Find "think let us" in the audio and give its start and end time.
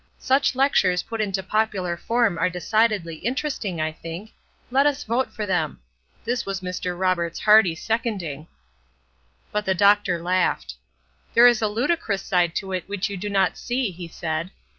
3.91-5.03